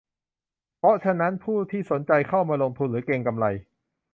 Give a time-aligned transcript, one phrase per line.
[0.77, 3.45] เพราะฉะนั้นผู้ที่สนใจเข้ามาลงทุนหรือเก็งกำไร